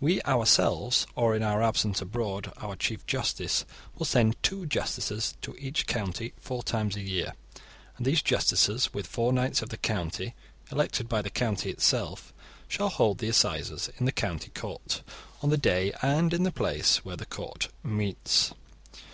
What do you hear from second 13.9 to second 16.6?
in the county court, on the day and in the